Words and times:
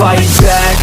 fight 0.00 0.28
back. 0.44 0.78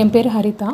என் 0.00 0.10
பேர் 0.14 0.28
ஹரிதா. 0.36 0.70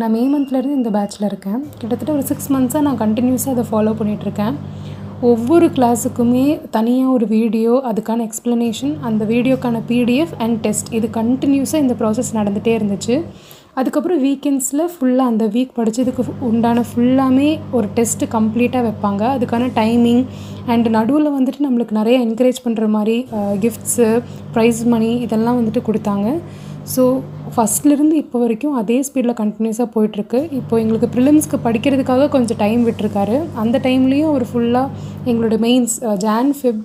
நான் 0.00 0.12
மே 0.14 0.22
மந்த்லேருந்து 0.32 0.76
இந்த 0.78 0.90
பேட்ச்சில் 0.96 1.26
இருக்கேன். 1.28 1.60
கிட்டத்தட்ட 1.80 2.12
ஒரு 2.16 2.24
சிக்ஸ் 2.30 2.48
மந்த்ஸாக 2.54 2.84
நான் 2.86 3.00
கண்டினியூஸாக 3.02 3.54
அதை 3.56 3.64
ஃபாலோ 3.70 3.92
பண்ணிகிட்ருக்கேன் 4.00 4.56
ஒவ்வொரு 5.30 5.66
கிளாஸுக்குமே 5.76 6.46
தனியாக 6.76 7.14
ஒரு 7.16 7.26
வீடியோ 7.36 7.74
அதுக்கான 7.90 8.24
எக்ஸ்ப்ளனேஷன் 8.28 8.94
அந்த 9.10 9.24
வீடியோக்கான 9.32 9.82
பிடிஎஃப் 9.90 10.34
அண்ட் 10.46 10.58
டெஸ்ட் 10.66 10.90
இது 10.98 11.08
கண்டினியூஸாக 11.20 11.84
இந்த 11.84 11.96
ப்ராசஸ் 12.02 12.32
நடந்துகிட்டே 12.38 12.74
இருந்துச்சு. 12.78 13.16
அதுக்கப்புறம் 13.80 14.20
வீக்கெண்ட்ஸில் 14.26 14.82
ஃபுல்லாக 14.92 15.30
அந்த 15.30 15.44
வீக் 15.54 15.74
படித்ததுக்கு 15.78 16.22
உண்டான 16.50 16.84
ஃபுல்லாமே 16.90 17.48
ஒரு 17.76 17.86
டெஸ்ட்டு 17.96 18.28
கம்ப்ளீட்டாக 18.34 18.84
வைப்பாங்க. 18.86 19.22
அதுக்கான 19.36 19.64
டைமிங் 19.80 20.22
அண்ட் 20.72 20.86
நடுவில் 20.94 21.34
வந்துட்டு 21.34 21.60
நம்மளுக்கு 21.66 21.98
நிறைய 21.98 22.18
என்கரேஜ் 22.26 22.60
பண்ணுற 22.66 22.86
மாதிரி 22.94 23.16
கிஃப்ட்ஸு 23.64 24.06
ப்ரைஸ் 24.54 24.80
மணி 24.92 25.10
இதெல்லாம் 25.26 25.58
வந்துட்டு 25.58 25.82
கொடுத்தாங்க. 25.88 26.28
ஸோ 26.94 27.04
ஃபஸ்ட்லேருந்து 27.54 28.16
இப்போ 28.22 28.36
வரைக்கும் 28.44 28.78
அதே 28.80 28.96
ஸ்பீடில் 29.06 29.38
கண்டினியூஸாக 29.42 29.88
போயிட்டுருக்கு. 29.94 30.40
இப்போ 30.60 30.74
எங்களுக்கு 30.82 31.08
ப்ரிலிம்ஸ்க்கு 31.14 31.58
படிக்கிறதுக்காக 31.66 32.28
கொஞ்சம் 32.36 32.60
டைம் 32.64 32.82
விட்டுருக்காரு. 32.88 33.36
அந்த 33.62 33.76
டைம்லேயும் 33.86 34.30
அவர் 34.32 34.46
ஃபுல்லாக 34.50 34.92
எங்களோட 35.30 35.58
மெயின்ஸ் 35.66 35.96
ஜான் 36.24 36.52
ஃபிப் 36.58 36.82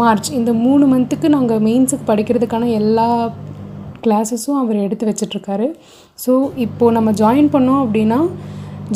மார்ச் 0.00 0.28
இந்த 0.38 0.50
மூணு 0.64 0.84
மந்த்துக்கு 0.94 1.28
நாங்கள் 1.36 1.62
மெயின்ஸுக்கு 1.68 2.04
படிக்கிறதுக்கான 2.10 2.68
எல்லா 2.80 3.08
கிளாஸஸும் 4.06 4.60
அவர் 4.62 4.78
எடுத்து 4.86 5.10
வச்சிட்ருக்காரு 5.10 5.68
ஸோ 6.26 6.32
இப்போது 6.66 6.96
நம்ம 6.96 7.12
ஜாயின் 7.22 7.50
பண்ணோம் 7.54 7.82
அப்படின்னா 7.84 8.20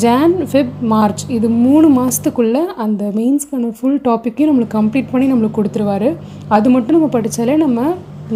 ஜான் 0.03 0.33
ஃபெப் 0.51 0.73
மார்ச் 0.93 1.21
இது 1.27 1.47
மூணு 1.65 1.87
மாதத்துக்குள்ளே 1.99 2.63
அந்த 2.85 3.03
மெயின்ஸ்க்கான 3.19 3.69
ஃபுல் 3.77 4.01
டாப்பிக்கையும் 4.07 4.49
நம்மளுக்கு 4.51 4.77
கம்ப்ளீட் 4.79 5.11
பண்ணி 5.11 5.27
நம்மளுக்கு 5.31 5.59
கொடுத்துருவாரு. 5.59 6.09
அது 6.55 6.69
மட்டும் 6.69 6.97
நம்ம 6.97 7.09
படித்தாலே 7.13 7.55
நம்ம 7.55 7.79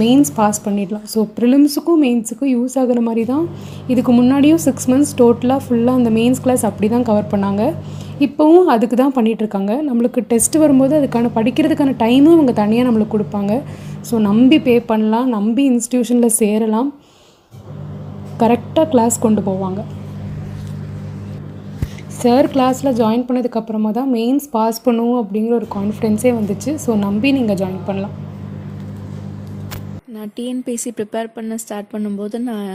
மெயின்ஸ் 0.02 0.32
பாஸ் 0.38 0.60
பண்ணிடலாம். 0.66 1.06
ஸோ 1.14 1.20
ப்ரிலிம்ஸுக்கும் 1.38 2.00
மெயின்ஸுக்கும் 2.06 2.52
யூஸ் 2.56 2.76
ஆகுற 2.82 3.00
மாதிரி 3.08 3.24
தான் 3.32 3.46
இதுக்கு 3.94 4.12
முன்னாடியும் 4.20 4.62
சிக்ஸ் 4.66 4.88
மந்த்ஸ் 4.92 5.14
டோட்டலாக 5.22 5.62
ஃபுல்லாக 5.66 6.00
அந்த 6.00 6.12
மெயின்ஸ் 6.18 6.42
கிளாஸ் 6.46 6.64
அப்படி 6.70 6.90
தான் 6.96 7.06
கவர் 7.10 7.32
பண்ணாங்க. 7.34 7.64
இப்போவும் 8.26 8.70
அதுக்கு 8.74 8.96
தான் 9.02 9.14
பண்ணிகிட்ருக்காங்க 9.18 9.74
நம்மளுக்கு 9.90 10.22
டெஸ்ட் 10.32 10.58
வரும்போது 10.64 10.94
அதுக்கான 11.00 11.32
படிக்கிறதுக்கான 11.38 11.96
டைமும் 12.04 12.36
அவங்க 12.38 12.54
தனியாக 12.62 12.88
நம்மளுக்கு 12.88 13.16
கொடுப்பாங்க. 13.16 13.54
ஸோ 14.10 14.18
நம்பி 14.30 14.60
பே 14.68 14.76
பண்ணலாம் 14.92 15.30
நம்பி 15.38 15.66
இன்ஸ்டியூஷனில் 15.74 16.38
சேரலாம். 16.42 16.90
கரெக்டாக 18.44 18.88
கிளாஸ் 18.94 19.18
கொண்டு 19.26 19.42
போவாங்க. 19.50 19.82
சார் 22.22 22.48
கிளாஸில் 22.54 22.96
ஜாயின் 23.02 23.28
பண்ணதுக்கப்புறமா 23.28 23.90
தான் 23.98 24.10
மெயின்ஸ் 24.16 24.48
பாஸ் 24.56 24.80
பண்ணுவோம் 24.88 25.20
அப்படிங்கிற 25.24 25.54
ஒரு 25.62 25.68
கான்ஃபிடென்ஸே 25.76 26.32
வந்துச்சு. 26.40 26.72
ஸோ 26.86 26.98
நம்பி 27.08 27.32
நீங்கள் 27.38 27.60
ஜாயின் 27.62 27.86
பண்ணலாம். 27.90 28.16
நான் 30.14 30.30
டிஎன்பிஎஸ்சி 30.38 30.92
ப்ரிப்பேர் 31.00 31.28
பண்ண 31.36 31.56
ஸ்டார்ட் 31.64 31.92
பண்ணும்போது 31.94 32.38
நான் 32.50 32.70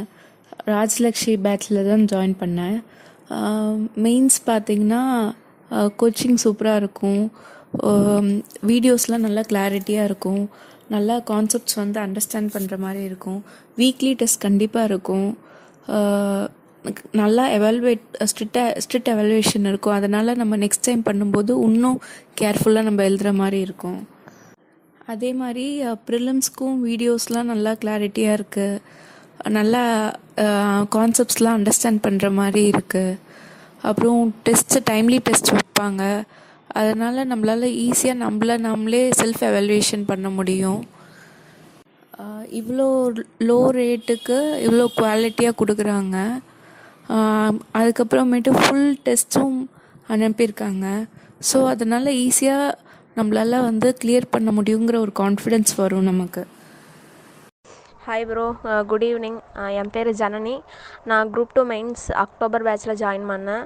ராஜலக்ஷ்மி 0.74 1.34
பேட்சில் 1.46 1.86
தான் 1.88 2.04
ஜாயின் 2.12 2.36
பண்ணேன். 2.42 2.76
மெயின்ஸ் 4.04 4.38
பார்த்திங்கன்னா 4.50 5.02
கோச்சிங் 6.00 6.38
சூப்பராக 6.44 6.80
இருக்கும். 6.82 7.24
வீடியோஸ்லாம் 8.70 9.26
நல்லா 9.26 9.42
கிளாரிட்டியாக 9.50 10.08
இருக்கும். 10.10 10.42
நல்லா 10.94 11.16
கான்செப்ட்ஸ் 11.32 11.78
வந்து 11.82 11.98
அண்டர்ஸ்டாண்ட் 12.04 12.54
பண்ணுற 12.56 12.74
மாதிரி 12.84 13.02
இருக்கும். 13.10 13.40
வீக்லி 13.82 14.12
டெஸ்ட் 14.22 14.44
கண்டிப்பாக 14.46 14.90
இருக்கும். 14.90 15.28
நல்லா 17.20 17.44
எவல்வேட் 17.58 18.06
ஸ்ட்ரிக்டாக 18.30 18.80
ஸ்ட்ரிக்ட் 18.84 19.12
எவாலுவேஷன் 19.12 19.68
இருக்கும். 19.70 19.96
அதனால் 19.98 20.38
நம்ம 20.40 20.54
நெக்ஸ்ட் 20.64 20.88
டைம் 20.88 21.06
பண்ணும்போது 21.10 21.52
இன்னும் 21.68 21.98
கேர்ஃபுல்லாக 22.40 22.88
நம்ம 22.88 23.02
எழுதுகிற 23.10 23.32
மாதிரி 23.42 23.60
இருக்கும். 23.68 24.00
அதே 25.12 25.30
மாதிரி 25.40 25.66
ப்ரிலிம்ஸ்க்கும் 26.08 26.76
வீடியோஸ்லாம் 26.88 27.50
நல்லா 27.52 27.72
கிளாரிட்டியாக 27.82 28.36
இருக்குது 28.38 28.80
நல்லா 29.56 29.82
கான்செப்ட்ஸ்லாம் 30.94 31.56
அண்டர்ஸ்டாண்ட் 31.58 32.04
பண்ணுற 32.06 32.28
மாதிரி 32.40 32.62
இருக்குது 32.72 33.18
அப்புறம் 33.88 34.20
டெஸ்ட்டு 34.46 34.84
டைம்லி 34.90 35.18
டெஸ்ட் 35.26 35.52
வைப்பாங்க. 35.56 36.02
அதனால் 36.80 37.28
நம்மளால் 37.32 37.66
ஈஸியாக 37.86 38.22
நம்மள 38.24 38.52
நம்மளே 38.68 39.02
செல்ஃப் 39.20 39.42
எவல்யூஷன் 39.50 40.04
பண்ண 40.10 40.28
முடியும். 40.38 40.80
இவ்வளோ 42.60 42.86
லோ 43.48 43.58
ரேட்டுக்கு 43.78 44.38
இவ்வளோ 44.64 44.86
குவாலிட்டியாக 44.98 45.58
கொடுக்குறாங்க. 45.60 46.16
அதுக்கப்புறமேட்டு 47.80 48.52
ஃபுல் 48.60 48.90
டெஸ்ட்டும் 49.06 49.58
அனுப்பியிருக்காங்க. 50.14 50.86
ஸோ 51.50 51.58
அதனால் 51.72 52.16
ஈஸியாக 52.24 52.78
நம்மளால 53.16 53.60
வந்து 53.60 53.96
கிளியர் 54.04 54.30
பண்ண 54.30 54.50
முடியுங்கிற 54.50 54.96
ஒரு 54.96 55.12
கான்ஃபிடென்ஸ் 55.18 55.72
வரும் 55.76 56.02
நமக்கு. 56.02 56.46
ஹாய் 58.06 58.24
ப்ரோ 58.28 58.42
குட் 58.88 59.04
ஈவினிங் 59.06 59.36
என் 59.80 59.90
பேர் 59.92 60.08
ஜனனி. 60.20 60.54
நான் 61.10 61.30
குரூப் 61.34 61.54
டூ 61.56 61.62
மெயின்ஸ் 61.70 62.02
அக்டோபர் 62.24 62.64
பேட்ச்சில் 62.66 62.98
ஜாயின் 63.02 63.24
பண்ணேன். 63.30 63.64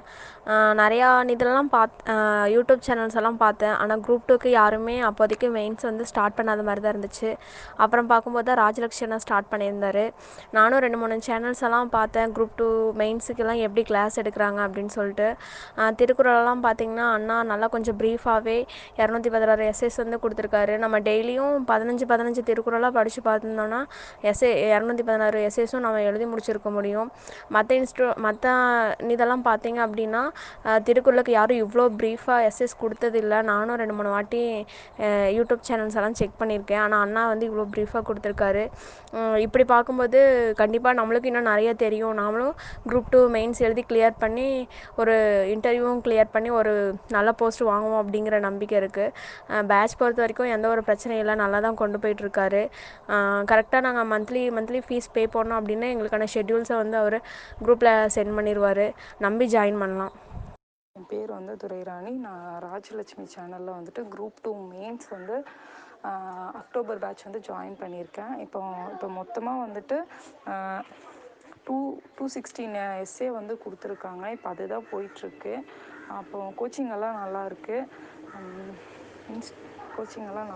Uh, 0.52 0.70
நிறையா 0.80 1.08
இதெல்லாம் 1.32 1.66
பாத் 1.72 1.96
uh, 2.12 2.44
யூடியூப் 2.52 2.84
சேனல்ஸ் 2.86 3.16
எல்லாம் 3.20 3.38
பார்த்தேன். 3.42 3.74
ஆனால் 3.80 4.02
குரூப் 4.04 4.22
டூக்கு 4.28 4.50
யாருமே 4.50 4.94
அப்போதைக்கு 5.08 5.48
மெயின்ஸ் 5.56 5.84
வந்து 5.88 6.04
ஸ்டார்ட் 6.10 6.36
பண்ணாத 6.38 6.62
மாதிரி 6.68 6.82
தான் 6.84 6.94
இருந்துச்சு. 6.94 7.30
அப்புறம் 7.84 8.06
பார்க்கும்போது 8.12 8.46
தான் 8.50 8.58
ராஜலக்ஷ்மணா 8.62 9.18
ஸ்டார்ட் 9.24 9.50
பண்ணியிருந்தார். 9.50 10.00
நானும் 10.58 10.80
ரெண்டு 10.84 11.00
மூணு 11.02 11.18
சேனல்ஸ் 11.28 11.60
எல்லாம் 11.68 11.90
பார்த்தேன். 11.96 12.30
குரூப் 12.36 12.54
டூ 12.60 12.68
மெயின்ஸுக்கெல்லாம் 13.00 13.60
எப்படி 13.66 13.84
கிளாஸ் 13.90 14.16
எடுக்கிறாங்க 14.22 14.62
அப்படின்னு 14.68 14.94
சொல்லிட்டு. 14.98 15.28
Uh, 15.80 15.90
திருக்குறளெல்லாம் 16.02 16.62
பார்த்தீங்கன்னா 16.68 17.08
அண்ணா 17.18 17.36
நல்லா 17.50 17.68
கொஞ்சம் 17.74 17.98
ப்ரீஃபாகவே 18.00 18.56
இரநூத்தி 19.02 19.32
பதினாறு 19.36 19.68
எஸ்எஸ் 19.72 20.00
வந்து 20.04 20.22
கொடுத்துருக்காரு. 20.24 20.76
நம்ம 20.86 21.02
டெய்லியும் 21.10 21.68
பதினஞ்சு 21.72 22.08
பதினஞ்சு 22.14 22.44
திருக்குறளாக 22.52 22.92
படித்து 23.00 23.26
பார்த்துருந்தோன்னா 23.28 23.82
எஸ்ஏ 24.30 24.50
இரநூத்தி 24.74 25.04
பதினாறு 25.08 25.38
எஸ்ஏஸும் 25.48 25.84
நம்ம 25.86 26.02
எழுதி 26.10 26.26
முடிச்சிருக்க 26.32 26.70
முடியும். 26.78 27.08
மற்ற 27.56 27.76
இன்ஸ்டூ 27.80 28.06
மற்ற 28.26 28.54
இதெல்லாம் 29.14 29.44
பார்த்தீங்க 29.50 29.80
அப்படின்னா 29.86 30.22
திருக்குறளுக்கு 30.88 31.32
யாரும் 31.38 31.60
இவ்வளோ 31.64 31.86
ப்ரீஃபாக 32.00 32.46
எஸ்எஸ் 32.50 32.76
கொடுத்ததில்ல. 32.82 33.34
நானும் 33.52 33.78
ரெண்டு 33.82 33.96
மூணு 33.98 34.10
வாட்டி 34.16 34.42
யூடியூப் 35.38 35.66
சேனல்ஸ் 35.70 35.98
எல்லாம் 35.98 36.16
செக் 36.20 36.38
பண்ணியிருக்கேன் 36.40 36.82
ஆனால் 36.84 37.02
அண்ணா 37.06 37.24
வந்து 37.32 37.46
இவ்வளோ 37.50 37.66
ப்ரீஃபாக 37.74 38.02
கொடுத்துருக்காரு. 38.08 38.64
இப்படி 39.46 39.64
பார்க்கும்போது 39.74 40.18
கண்டிப்பாக 40.62 40.98
நம்மளுக்கு 41.00 41.30
இன்னும் 41.30 41.50
நிறைய 41.52 41.70
தெரியும். 41.84 42.14
நாமளும் 42.22 42.54
குரூப் 42.88 43.10
டூ 43.14 43.20
மெயின்ஸ் 43.36 43.60
எழுதி 43.66 43.82
கிளியர் 43.90 44.16
பண்ணி 44.24 44.48
ஒரு 45.00 45.14
இன்டர்வியூவும் 45.54 46.02
கிளியர் 46.06 46.32
பண்ணி 46.34 46.50
ஒரு 46.60 46.72
நல்ல 47.16 47.28
போஸ்ட் 47.40 47.62
வாங்குவோம் 47.70 48.00
அப்படிங்கிற 48.02 48.36
நம்பிக்கை 48.48 48.76
இருக்குது 48.82 49.64
பேட்ச் 49.70 49.96
பொறுத்த 50.00 50.22
வரைக்கும் 50.24 50.52
எந்த 50.56 50.66
ஒரு 50.74 50.82
பிரச்சனையும் 50.88 51.22
இல்லை. 51.24 51.36
நல்லா 51.42 51.58
தான் 51.66 51.78
கொண்டு 51.82 51.96
போயிட்டுருக்காரு 52.02 52.62
கரெக்டாக 53.50 53.82
நாங்கள் 53.86 54.08
மந்த்லி 54.18 54.44
மந்த்லி 54.58 54.82
ஃபீஸ் 54.88 55.12
பே 55.18 55.26
பண்ணோம் 55.38 55.60
அப்படின்னா 55.62 55.88
எங்களுக்கான 55.94 56.30
ஷெட்யூல்ஸை 56.36 56.78
வந்து 56.84 56.98
அவர் 57.04 57.18
குரூப்பில் 57.64 57.94
சென்ட் 58.16 58.36
பண்ணிடுவார் 58.38 58.86
நம்பி 59.26 59.48
ஜாயின் 59.56 59.82
பண்ணலாம். 59.84 60.14
என் 60.96 61.10
பேர் 61.10 61.30
வந்து 61.38 61.54
துரைராணி. 61.62 62.12
நான் 62.24 62.46
ராஜலட்சுமி 62.68 63.24
சேனலில் 63.34 63.76
வந்துட்டு 63.76 64.02
குரூப் 64.14 64.40
டூ 64.44 64.52
மெயின்ஸ் 64.70 65.08
வந்து 65.16 65.36
அக்டோபர் 66.60 67.00
பேட்ச் 67.02 67.24
வந்து 67.26 67.40
ஜாயின் 67.48 67.76
பண்ணியிருக்கேன். 67.82 68.32
இப்போ 68.44 68.60
இப்போ 68.94 69.08
மொத்தமாக 69.18 69.62
வந்துட்டு 69.66 69.96
டூ 71.66 71.76
டூ 72.16 72.26
சிக்ஸ்டீன் 72.34 72.76
எஸ்ஏ 73.04 73.28
வந்து 73.38 73.54
கொடுத்துருக்காங்க. 73.64 74.24
இப்போ 74.36 74.48
அதுதான் 74.54 74.88
போயிட்டுருக்கு. 74.92 75.54
அப்போ 76.18 76.38
கோச்சிங் 76.60 76.92
எல்லாம் 76.96 77.18
நல்லாயிருக்கு 77.22 77.78
மீன்ஸ் 79.28 79.50
கோச்சிங் 79.94 80.28
எல்லாம் 80.30 80.50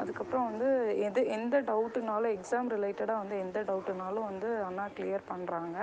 அதுக்கப்புறம் 0.00 0.46
வந்து 0.48 0.68
எது 1.06 1.20
எந்த 1.36 1.56
டவுட்டுனாலும் 1.68 2.34
எக்ஸாம் 2.36 2.70
ரிலேட்டடாக 2.74 3.20
வந்து 3.22 3.36
எந்த 3.44 3.58
டவுட்டுனாலும் 3.68 4.28
வந்து 4.30 4.48
அண்ணா 4.66 4.84
கிளியர் 4.96 5.30
பண்ணுறாங்க 5.30 5.78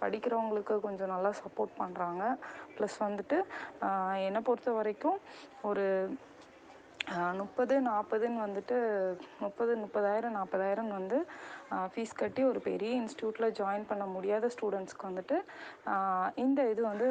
படிக்கிறவங்களுக்கு 0.00 0.76
கொஞ்சம் 0.86 1.12
நல்லா 1.14 1.30
சப்போர்ட் 1.42 1.74
பண்ணுறாங்க 1.82 2.22
ப்ளஸ் 2.76 2.98
வந்துட்டு 3.06 3.38
என்னை 4.28 4.42
பொறுத்த 4.48 4.72
வரைக்கும் 4.78 5.18
ஒரு 5.70 5.86
முப்பது 7.40 7.74
நாற்பதுன்னு 7.88 8.38
வந்துட்டு 8.44 8.76
முப்பது 9.42 9.72
முப்பதாயிரம் 9.82 10.36
நாற்பதாயிரம் 10.38 10.90
வந்து 10.98 11.16
ஃபீஸ் 11.90 12.14
கட்டி 12.20 12.42
ஒரு 12.50 12.60
பெரிய 12.68 12.90
இன்ஸ்டியூட்டில் 13.00 13.54
ஜாயின் 13.58 13.88
பண்ண 13.90 14.04
முடியாத 14.14 14.50
ஸ்டூடெண்ட்ஸ்க்கு 14.54 15.08
வந்துட்டு 15.10 15.36
இந்த 16.44 16.60
இது 16.72 16.82
வந்து 16.92 17.08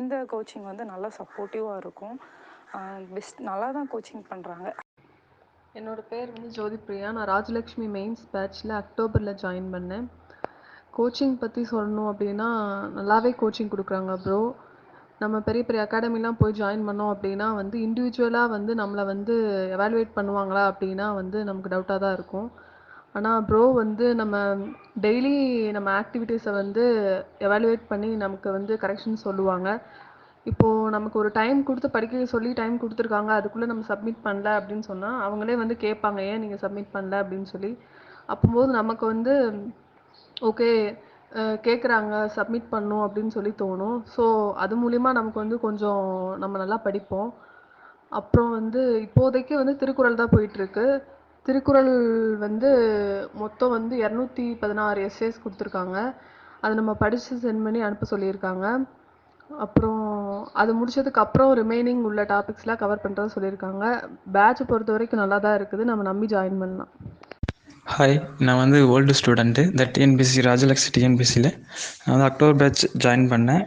இந்த 0.00 0.16
கோச்சிங் 0.32 0.68
வந்து 0.70 0.86
நல்லா 0.92 1.10
சப்போர்ட்டிவாக 1.20 1.80
இருக்கும். 1.84 2.16
பெஸ்ட் 3.14 3.40
நல்லா 3.50 3.68
தான் 3.76 3.90
கோச்சிங் 3.92 4.24
பண்ணுறாங்க 4.30 4.68
என்னோட 5.78 6.00
பேர் 6.10 6.32
வந்து 6.34 6.48
ஜோதி 6.56 6.78
பிரியா 6.86 7.08
நான் 7.16 7.30
ராஜலக்ஷ்மி 7.34 7.86
மெயின்ஸ் 7.96 8.24
பேட்ச்சில் 8.32 8.72
அக்டோபரில் 8.80 9.38
ஜாயின் 9.42 9.68
பண்ணேன். 9.74 10.06
கோச்சிங் 10.96 11.36
பற்றி 11.42 11.62
சொல்லணும் 11.70 12.10
அப்படின்னா 12.12 12.48
நல்லாவே 12.96 13.30
கோச்சிங் 13.42 13.72
கொடுக்குறாங்க 13.74 14.14
ப்ரோ 14.24 14.40
நம்ம 15.22 15.36
பெரிய 15.46 15.62
பெரிய 15.66 15.80
அகாடமிலாம் 15.86 16.38
போய் 16.40 16.58
ஜாயின் 16.60 16.86
பண்ணோம் 16.88 17.12
அப்படின்னா 17.14 17.46
வந்து 17.60 17.76
இண்டிவிஜுவலாக 17.86 18.52
வந்து 18.56 18.72
நம்மளை 18.80 19.04
வந்து 19.12 19.34
எவாலுவேட் 19.76 20.16
பண்ணுவாங்களா 20.18 20.62
அப்படின்னா 20.72 21.06
வந்து 21.20 21.38
நமக்கு 21.48 21.72
டவுட்டாக 21.74 22.00
தான் 22.04 22.16
இருக்கும். 22.18 22.48
ஆனால் 23.18 23.44
ப்ரோ 23.48 23.62
வந்து 23.82 24.06
நம்ம 24.20 24.36
டெய்லி 25.04 25.34
நம்ம 25.76 25.88
ஆக்டிவிட்டீஸை 26.02 26.52
வந்து 26.60 26.84
எவாலுவேட் 27.46 27.84
பண்ணி 27.92 28.10
நமக்கு 28.24 28.48
வந்து 28.58 28.74
கரெக்ஷன் 28.84 29.24
சொல்லுவாங்க. 29.26 29.68
இப்போது 30.46 30.92
நமக்கு 30.94 31.16
ஒரு 31.22 31.30
டைம் 31.38 31.58
கொடுத்து 31.66 31.88
படிக்க 31.96 32.24
சொல்லி 32.34 32.50
டைம் 32.60 32.76
கொடுத்துருக்காங்க 32.82 33.30
அதுக்குள்ளே 33.38 33.68
நம்ம 33.70 33.84
சப்மிட் 33.90 34.24
பண்ணல 34.24 34.48
அப்படின்னு 34.58 34.84
சொன்னால் 34.90 35.20
அவங்களே 35.26 35.54
வந்து 35.62 35.74
கேட்பாங்க 35.84 36.20
ஏன் 36.30 36.42
நீங்கள் 36.44 36.62
சப்மிட் 36.64 36.94
பண்ணல? 36.96 37.14
அப்படின்னு 37.22 37.48
சொல்லி. 37.54 37.70
அப்போது 38.28 38.76
நமக்கு 38.80 39.04
வந்து 39.06 39.34
ஓகே 40.50 40.70
கேட்குறாங்க 41.66 42.14
சப்மிட் 42.36 42.72
பண்ணும் 42.74 43.04
அப்படின்னு 43.04 43.32
சொல்லி 43.36 43.52
தோணும். 43.62 43.98
ஸோ 44.16 44.24
அது 44.64 44.74
மூலிமா 44.82 45.10
நமக்கு 45.18 45.38
வந்து 45.44 45.56
கொஞ்சம் 45.66 46.04
நம்ம 46.42 46.58
நல்லா 46.62 46.78
படிப்போம். 46.86 47.30
அப்புறம் 48.12 48.50
வந்து 48.58 48.80
இப்போதைக்கு 49.06 49.54
வந்து 49.60 49.74
திருக்குறள் 49.82 50.20
தான் 50.20 50.34
போயிட்டுருக்கு. 50.34 50.86
திருக்குறள் 51.46 51.92
வந்து 52.46 52.70
மொத்தம் 53.42 53.74
வந்து 53.76 53.94
இரநூத்தி 54.04 54.44
பதினாறு 54.62 55.00
எஸ்ஏஸ் 55.08 55.42
கொடுத்துருக்காங்க. 55.44 55.98
அதை 56.64 56.72
நம்ம 56.80 56.92
படித்து 57.04 57.38
சென்ட் 57.46 57.64
பண்ணி 57.66 57.80
அனுப்ப 57.86 58.06
சொல்லியிருக்காங்க. 58.12 58.66
அப்புறம் 59.50 60.02
அது 60.62 60.70
முடிச்சதுக்கு 60.78 61.20
அப்புறம் 61.24 61.50
ரிமைனிங் 61.60 62.02
உள்ள 62.08 62.22
டாபிக்ஸ்லாம் 62.32 62.80
கவர் 62.82 63.02
பண்ணுறதா 63.04 63.34
சொல்லியிருக்காங்க. 63.34 63.84
பேட்ச் 64.36 64.62
பொறுத்த 64.70 64.92
வரைக்கும் 64.96 65.22
நல்லா 65.22 65.38
தான் 65.44 65.58
இருக்குது. 65.58 65.84
நம்ம 65.90 66.04
நம்பி 66.10 66.28
ஜாயின் 66.34 66.60
பண்ணலாம். 66.62 66.90
ஹாய் 67.94 68.16
நான் 68.46 68.60
வந்து 68.62 68.78
ஓல்டு 68.94 69.14
ஸ்டூடெண்ட்டு 69.20 69.62
இந்த 69.70 69.84
டிஎன்பிசி 69.94 70.42
ராஜலக்ஷ்மி 70.48 70.90
டிஎன்பிசியில் 70.96 71.50
நான் 72.02 72.12
வந்து 72.14 72.26
அக்டோபர் 72.30 72.60
பேட்ச் 72.62 72.84
ஜாயின் 73.04 73.26
பண்ணேன். 73.32 73.64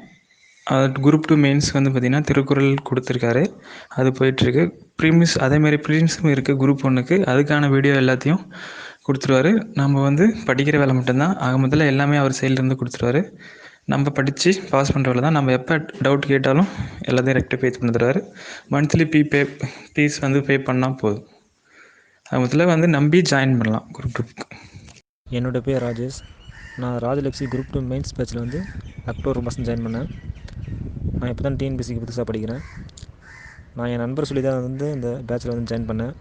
அது 0.75 1.01
குரூப் 1.06 1.27
டூ 1.29 1.35
மெயின்ஸ் 1.45 1.67
வந்து 1.77 1.89
பார்த்திங்கன்னா 1.89 2.21
திருக்குறள் 2.29 2.69
கொடுத்துருக்காரு. 2.89 3.44
அது 3.97 4.09
போயிட்டுருக்கு. 4.19 4.63
ப்ரீமிஸ் 5.01 5.35
அதேமாரி 5.47 5.77
ப்ரீமிஸும் 5.88 6.31
இருக்குது 6.35 6.59
குரூப் 6.62 6.85
ஒன்றுக்கு 6.89 7.17
அதுக்கான 7.33 7.69
வீடியோ 7.75 7.95
எல்லாத்தையும் 8.03 8.41
கொடுத்துருவாரு. 9.07 9.51
நம்ம 9.81 10.01
வந்து 10.07 10.25
படிக்கிற 10.47 10.75
வேலை 10.81 10.94
மட்டும்தான். 11.00 11.35
ஆக 11.45 11.59
முதல்ல 11.65 11.91
எல்லாமே 11.94 12.17
அவர் 12.21 12.38
சைட்லேருந்து 12.39 12.79
கொடுத்துருவாரு. 12.79 13.21
நம்ம 13.91 14.11
படித்து 14.17 14.49
பாஸ் 14.71 14.91
பண்ணுறவள 14.93 15.21
தான். 15.25 15.35
நம்ம 15.37 15.51
எப்போ 15.57 15.75
டவுட் 16.05 16.23
கேட்டாலும் 16.31 16.69
எல்லாத்தையும் 17.07 17.37
ரெக்டிஃபை 17.39 17.69
பண்ணி 17.75 17.91
தருவார் 17.97 18.19
மந்த்லி 18.73 19.05
பீ 19.13 19.19
பே 19.33 19.41
ஃபீஸ் 19.91 20.17
வந்து 20.23 20.39
பே 20.47 20.55
பண்ணால் 20.69 20.95
போதும். 21.01 21.25
அது 22.29 22.39
முதல்ல 22.43 22.65
வந்து 22.71 22.87
நம்பி 22.95 23.19
ஜாயின் 23.31 23.57
பண்ணலாம் 23.59 23.85
குரூப் 23.95 24.15
குரூப்புக்கு 24.17 24.45
என்னோட 25.37 25.59
பேர் 25.67 25.83
ராஜேஷ். 25.85 26.19
நான் 26.81 26.97
ராஜலக்ஷ்மி 27.05 27.47
குரூப் 27.53 27.71
டூ 27.73 27.81
மெயின்ஸ் 27.91 28.15
பேச்சில் 28.19 28.41
வந்து 28.43 28.59
அக்டோபர் 29.11 29.41
மாதம் 29.47 29.67
ஜாயின் 29.67 29.85
பண்ணேன். 29.88 30.09
நான் 31.19 31.29
இப்போ 31.31 31.43
தான் 31.47 31.57
டிஎன்பிசிக்கு 31.59 32.03
புதுசாக 32.03 32.25
படிக்கிறேன். 32.29 32.63
நான் 33.77 33.91
என் 33.93 34.03
நண்பர் 34.05 34.29
சொல்லி 34.29 34.43
தான் 34.47 34.65
வந்து 34.67 34.88
இந்த 34.95 35.09
பேட்சில் 35.29 35.53
வந்து 35.53 35.69
ஜாயின் 35.71 35.88
பண்ணேன். 35.91 36.13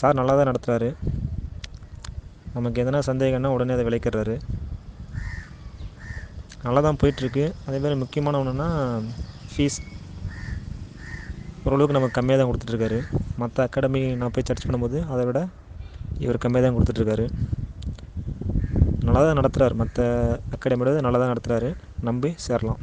சார் 0.00 0.18
நல்லா 0.20 0.34
தான் 0.40 0.50
நடத்துகிறாரு 0.50 0.90
நமக்கு 2.56 2.82
எதனா 2.82 3.00
சந்தேகம்னா 3.10 3.52
உடனே 3.56 3.74
அதை 3.76 3.84
விளைக்கிறாரு 3.88 4.36
நல்லா 6.64 6.80
தான் 6.86 6.98
போயிட்டுருக்கு 7.00 7.44
அதேமாதிரி 7.66 7.96
முக்கியமான 8.02 8.40
ஒன்றுனா 8.42 8.68
ஃபீஸ் 9.52 9.78
ஓரளவுக்கு 11.64 11.96
நமக்கு 11.96 12.16
கம்மியாக 12.18 12.38
தான் 12.40 12.50
கொடுத்துட்ருக்காரு 12.50 12.98
மற்ற 13.42 13.66
அகாடமி 13.66 14.00
நான் 14.20 14.34
போய் 14.34 14.46
சர்ச் 14.48 14.66
பண்ணும்போது 14.66 15.00
அதை 15.12 15.24
விட 15.28 15.40
இவர் 16.24 16.42
கம்மியாக 16.44 16.64
தான் 16.66 16.76
கொடுத்துட்ருக்காரு 16.76 17.26
நல்லா 19.06 19.20
தான் 19.26 19.38
நடத்துகிறாரு 19.40 19.74
மற்ற 19.82 20.00
அகாடமியோட 20.56 20.90
நல்லா 21.06 21.20
தான் 21.22 21.32
நடத்துகிறாரு 21.32 21.70
நம்பி 22.08 22.30
சேரலாம். 22.46 22.80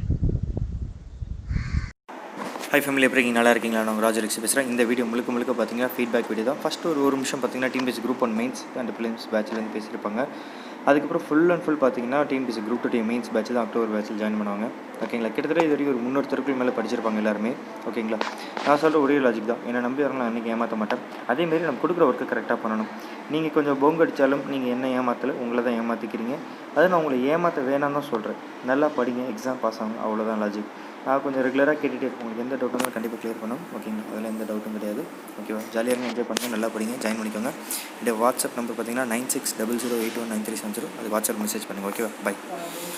ஹை 2.72 2.78
ஃபேமிலி 2.84 3.06
எப்படி 3.06 3.18
இருக்கீங்க? 3.18 3.40
நல்லா 3.40 3.52
இருக்கீங்களா? 3.54 3.82
நான் 3.88 4.02
ராஜலக்ஷி 4.06 4.40
பேசுகிறேன் 4.44 4.68
இந்த 4.72 4.82
வீடியோ 4.88 5.04
முழுக்க 5.10 5.30
முழுக்க 5.34 5.52
பார்த்தீங்கன்னா 5.58 5.92
ஃபீட்பேக் 5.94 6.30
வீடியோ 6.30 6.46
தான். 6.48 6.60
ஃபஸ்ட்டு 6.62 6.90
ஒரு 6.92 7.00
ஒரு 7.06 7.14
நிமிஷம் 7.18 7.40
பார்த்தீங்கன்னா 7.42 7.72
TNPSC 7.74 8.02
group 8.06 8.24
one 8.26 8.34
mains 8.40 8.62
and 8.80 8.92
prelims 8.98 9.24
பேட்ச்லேருந்து 9.32 9.74
பேசியிருப்பாங்க. 9.76 10.20
அதுக்கப்புறம் 10.88 11.24
ஃபுல் 11.26 11.50
அண்ட் 11.54 11.64
ஃபுல் 11.64 11.80
பார்த்தீங்கன்னா 11.82 12.18
TNPSC 12.28 12.60
group 12.66 12.82
two 12.84 12.90
team 12.92 13.08
mains 13.10 13.30
batch 13.34 13.50
தான் 13.56 13.64
அக்டோபர் 13.64 13.92
பேட்சில் 13.94 14.20
ஜாயின் 14.20 14.38
பண்ணுவாங்க. 14.40 14.66
ஓகேங்களா 15.04 15.30
கிட்டத்தட்ட 15.34 15.64
இது 15.66 15.72
வரைக்கும் 15.74 15.94
ஒரு 15.94 16.02
முன்னூறு 16.04 16.54
மேலே 16.60 16.72
படிச்சிருப்பாங்க 16.78 17.20
எல்லாருமே. 17.22 17.52
ஓகேங்களா 17.88 18.18
நான் 18.66 18.80
சொல்கிற 18.82 19.00
ஒரே 19.06 19.16
லாஜிக் 19.24 19.50
தான். 19.52 19.62
என்னை 19.68 19.80
நம்பி 19.86 20.02
வரலாம் 20.06 20.28
அன்றைக்கி 20.30 20.50
ஏமாற்ற 20.54 20.76
மாட்டேன். 20.82 21.02
அதேமாரி 21.32 21.68
நம்ம 21.68 21.82
கொடுக்குற 21.84 22.06
ஒர்க்கு 22.10 22.30
கரெக்டாக 22.32 22.58
பண்ணணும். 22.64 22.90
நீங்கள் 23.32 23.54
கொஞ்சம் 23.56 23.78
பொங்கு 23.82 24.02
அடித்தாலும் 24.04 24.44
நீங்கள் 24.52 24.72
என்ன 24.76 24.86
ஏமாற்றலை 24.98 25.34
உங்களை 25.44 25.62
தான் 25.68 25.78
ஏமாற்றிக்கிறீங்க 25.80 26.36
அதை 26.76 26.84
நான் 26.90 27.00
உங்களை 27.02 27.18
ஏமாற்ற 27.32 27.62
வேணாம் 27.70 27.96
தான் 27.98 28.08
சொல்கிறேன் 28.12 28.38
நல்லா 28.70 28.88
படிங்க 28.98 29.22
எக்ஸாம் 29.32 29.60
பாஸ் 29.64 29.80
ஆகும் 29.82 30.00
அவ்வளோதான் 30.06 30.40
லாஜிக் 30.44 30.70
நான் 31.08 31.22
கொஞ்சம் 31.24 31.44
ரெகுலராக 31.46 31.76
கேட்டுகிட்டே 31.82 32.06
இருக்கும் 32.06 32.24
உங்களுக்கு 32.24 32.44
எந்த 32.46 32.54
டவுட்டும் 32.60 32.78
இருந்தாலும் 32.78 32.96
கண்டிப்பாக 32.96 33.20
க்ளியர் 33.20 33.38
பண்ணும். 33.42 33.62
ஓகேங்களா 33.76 34.08
அதில் 34.12 34.30
எந்த 34.32 34.44
டவுட்டும் 34.48 34.74
கிடையாது. 34.78 35.02
ஓகேவா 35.40 35.60
ஜாலியாக 35.74 36.08
என்ஜாய் 36.10 36.28
பண்ணுங்கள் 36.30 36.54
நல்லா 36.54 36.68
படிங்க. 36.74 36.96
ஜாயின் 37.04 37.20
பண்ணிக்கோங்க. 37.20 37.52
இந்த 38.00 38.12
வாட்ஸ்அப் 38.22 38.58
நம்பர் 38.58 38.76
பார்த்தீங்கன்னா 38.78 39.08
nine 39.14 39.30
six 39.34 39.54
double 39.60 39.80
zero 39.84 39.98
eight 40.04 40.18
one 40.22 40.30
nine 40.34 40.44
three 40.48 40.58
seven 40.62 40.76
zero 40.78 40.90
அது 41.00 41.14
வாட்ஸ்அப் 41.14 41.40
மெசேஜ் 41.44 41.66
பண்ணுங்கள் 41.70 41.92
ஓகேவா 41.92 42.10
பை 42.26 42.34